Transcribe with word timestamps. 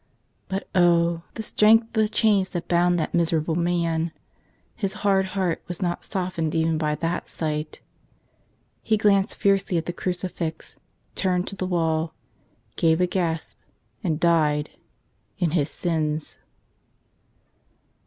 But 0.47 0.67
oh! 0.73 1.21
the 1.35 1.43
strength 1.43 1.89
of 1.95 2.03
the 2.03 2.09
chains 2.09 2.49
that 2.49 2.67
bound 2.67 2.97
that 2.99 3.13
miserable 3.13 3.53
man! 3.53 4.11
His 4.75 4.93
hard 5.05 5.27
heart 5.37 5.61
was 5.67 5.79
not 5.79 6.05
softened 6.05 6.55
even 6.55 6.79
by 6.79 6.95
that 6.95 7.29
sight. 7.29 7.81
He 8.81 8.97
glanced 8.97 9.39
fierce¬ 9.39 9.71
ly 9.71 9.77
at 9.77 9.85
the 9.85 9.93
crucifix, 9.93 10.77
turned 11.13 11.45
to 11.49 11.55
the 11.55 11.67
wall, 11.67 12.15
gave 12.77 12.99
a 12.99 13.05
gasp, 13.05 13.59
and 14.03 14.19
died— 14.19 14.71
in 15.37 15.51
his 15.51 15.69
sins 15.69 16.39